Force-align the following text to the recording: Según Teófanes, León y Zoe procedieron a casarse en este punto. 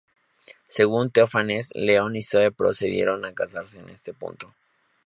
Según 0.67 1.11
Teófanes, 1.11 1.69
León 1.75 2.15
y 2.15 2.23
Zoe 2.23 2.51
procedieron 2.51 3.23
a 3.23 3.35
casarse 3.35 3.77
en 3.77 3.89
este 3.89 4.15
punto. 4.15 4.55